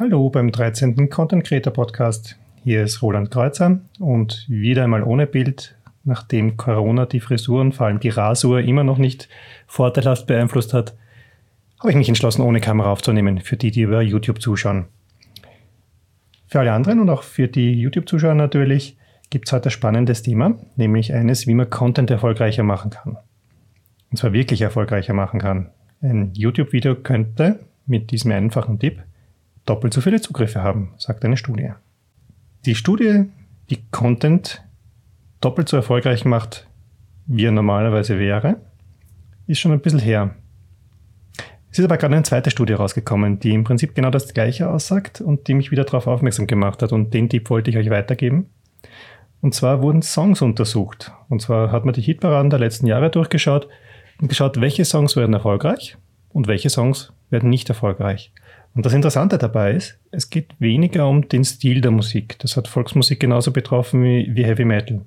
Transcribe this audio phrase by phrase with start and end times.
[0.00, 1.10] Hallo beim 13.
[1.10, 2.38] Content Creator Podcast.
[2.64, 8.00] Hier ist Roland Kreuzer und wieder einmal ohne Bild, nachdem Corona die Frisuren, vor allem
[8.00, 9.28] die Rasur, immer noch nicht
[9.66, 10.96] vorteilhaft beeinflusst hat,
[11.80, 14.86] habe ich mich entschlossen, ohne Kamera aufzunehmen, für die, die über YouTube zuschauen.
[16.46, 18.96] Für alle anderen und auch für die YouTube-Zuschauer natürlich
[19.28, 23.18] gibt es heute ein spannendes Thema, nämlich eines, wie man Content erfolgreicher machen kann.
[24.10, 25.68] Und zwar wirklich erfolgreicher machen kann.
[26.00, 29.02] Ein YouTube-Video könnte mit diesem einfachen Tipp
[29.70, 31.70] doppelt so viele Zugriffe haben, sagt eine Studie.
[32.66, 33.26] Die Studie,
[33.70, 34.64] die Content
[35.40, 36.66] doppelt so erfolgreich macht,
[37.26, 38.56] wie er normalerweise wäre,
[39.46, 40.34] ist schon ein bisschen her.
[41.70, 45.20] Es ist aber gerade eine zweite Studie rausgekommen, die im Prinzip genau das Gleiche aussagt
[45.20, 46.90] und die mich wieder darauf aufmerksam gemacht hat.
[46.90, 48.50] Und den Tipp wollte ich euch weitergeben.
[49.40, 51.12] Und zwar wurden Songs untersucht.
[51.28, 53.68] Und zwar hat man die Hitparaden der letzten Jahre durchgeschaut
[54.20, 55.96] und geschaut, welche Songs werden erfolgreich
[56.30, 58.32] und welche Songs werden nicht erfolgreich.
[58.74, 62.38] Und das Interessante dabei ist, es geht weniger um den Stil der Musik.
[62.38, 65.00] Das hat Volksmusik genauso betroffen wie, wie Heavy Metal.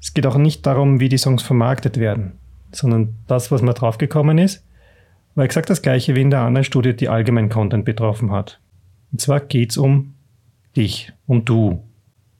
[0.00, 2.32] Es geht auch nicht darum, wie die Songs vermarktet werden,
[2.72, 4.64] sondern das, was man draufgekommen ist,
[5.34, 8.60] war exakt das gleiche wie in der anderen Studie, die allgemein Content betroffen hat.
[9.12, 10.14] Und zwar geht es um
[10.76, 11.82] dich, um du.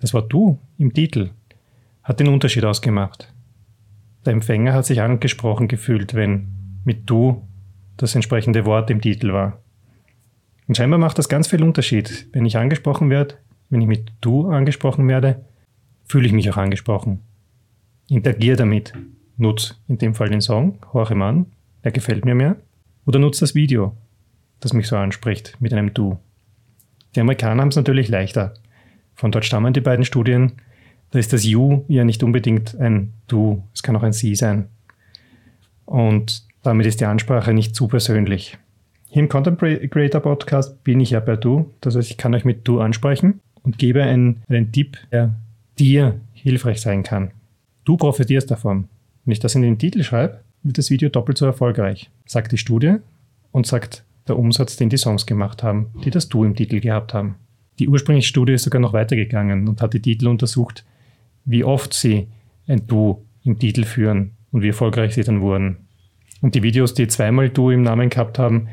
[0.00, 1.30] Das Wort du im Titel
[2.02, 3.32] hat den Unterschied ausgemacht.
[4.24, 6.48] Der Empfänger hat sich angesprochen gefühlt, wenn
[6.84, 7.46] mit du
[7.96, 9.58] das entsprechende Wort im Titel war.
[10.70, 12.28] Und scheinbar macht das ganz viel Unterschied.
[12.30, 13.34] Wenn ich angesprochen werde,
[13.70, 15.44] wenn ich mit du angesprochen werde,
[16.04, 17.22] fühle ich mich auch angesprochen.
[18.06, 18.92] Interagiere damit.
[19.36, 21.46] Nutze in dem Fall den Song, horche ihm an,
[21.82, 22.54] er gefällt mir mehr.
[23.04, 23.96] Oder nutze das Video,
[24.60, 26.18] das mich so anspricht, mit einem Du.
[27.16, 28.54] Die Amerikaner haben es natürlich leichter.
[29.16, 30.52] Von dort stammen die beiden Studien.
[31.10, 34.68] Da ist das You ja nicht unbedingt ein Du, es kann auch ein Sie sein.
[35.84, 38.56] Und damit ist die Ansprache nicht zu persönlich.
[39.12, 41.72] Hier im Content Creator Podcast bin ich ja bei Du.
[41.80, 45.34] Das heißt, ich kann euch mit Du ansprechen und gebe einen, einen Tipp, der
[45.80, 47.32] dir hilfreich sein kann.
[47.84, 48.84] Du profitierst davon.
[49.24, 52.56] Wenn ich das in den Titel schreibe, wird das Video doppelt so erfolgreich, sagt die
[52.56, 52.98] Studie
[53.50, 57.12] und sagt der Umsatz, den die Songs gemacht haben, die das Du im Titel gehabt
[57.12, 57.34] haben.
[57.80, 60.84] Die ursprüngliche Studie ist sogar noch weitergegangen und hat die Titel untersucht,
[61.44, 62.28] wie oft sie
[62.68, 65.78] ein Du im Titel führen und wie erfolgreich sie dann wurden.
[66.42, 68.68] Und die Videos, die zweimal Du im Namen gehabt haben,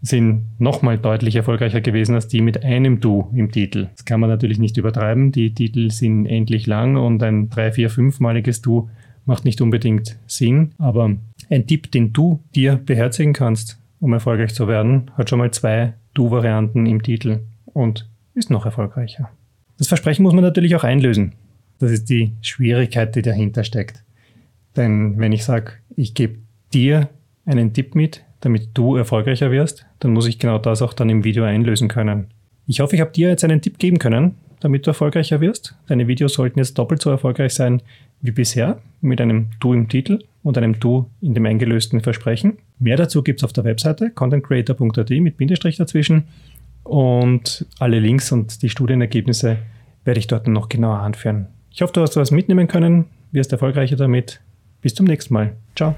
[0.00, 3.88] sind nochmal deutlich erfolgreicher gewesen als die mit einem Du im Titel.
[3.96, 5.32] Das kann man natürlich nicht übertreiben.
[5.32, 8.88] Die Titel sind endlich lang und ein drei, vier, fünfmaliges Du
[9.24, 10.72] macht nicht unbedingt Sinn.
[10.78, 11.16] Aber
[11.50, 15.94] ein Tipp, den du dir beherzigen kannst, um erfolgreich zu werden, hat schon mal zwei
[16.14, 19.30] Du-Varianten im Titel und ist noch erfolgreicher.
[19.78, 21.34] Das Versprechen muss man natürlich auch einlösen.
[21.78, 24.02] Das ist die Schwierigkeit, die dahinter steckt.
[24.76, 26.38] Denn wenn ich sage, ich gebe
[26.72, 27.08] dir
[27.46, 31.24] einen Tipp mit, damit du erfolgreicher wirst, dann muss ich genau das auch dann im
[31.24, 32.28] Video einlösen können.
[32.66, 35.74] Ich hoffe, ich habe dir jetzt einen Tipp geben können, damit du erfolgreicher wirst.
[35.86, 37.82] Deine Videos sollten jetzt doppelt so erfolgreich sein
[38.20, 42.58] wie bisher, mit einem Du im Titel und einem Du in dem eingelösten Versprechen.
[42.78, 46.24] Mehr dazu gibt es auf der Webseite contentcreator.at mit Bindestrich dazwischen
[46.84, 49.58] und alle Links und die Studienergebnisse
[50.04, 51.48] werde ich dort noch genauer anführen.
[51.70, 54.40] Ich hoffe, du hast was mitnehmen können, wirst erfolgreicher damit.
[54.80, 55.56] Bis zum nächsten Mal.
[55.76, 55.94] Ciao.